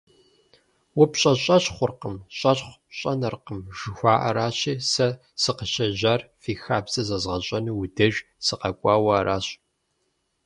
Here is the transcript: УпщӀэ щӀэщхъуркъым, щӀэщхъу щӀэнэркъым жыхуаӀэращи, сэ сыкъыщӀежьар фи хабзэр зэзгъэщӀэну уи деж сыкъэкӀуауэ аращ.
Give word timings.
УпщӀэ 1.01 1.33
щӀэщхъуркъым, 1.43 2.15
щӀэщхъу 2.37 2.77
щӀэнэркъым 2.97 3.59
жыхуаӀэращи, 3.77 4.73
сэ 4.91 5.07
сыкъыщӀежьар 5.41 6.21
фи 6.41 6.51
хабзэр 6.61 7.05
зэзгъэщӀэну 7.09 7.77
уи 7.79 7.87
деж 7.97 8.15
сыкъэкӀуауэ 8.45 9.11
аращ. 9.19 9.45